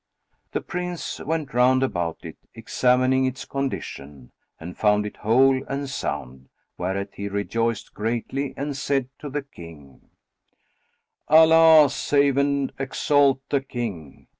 [0.53, 6.49] The Prince went round about it, examining its condition, and found it whole and sound,
[6.75, 10.09] whereat he rejoiced greatly and said to the King,
[11.27, 14.25] "Allah save and exalt the King!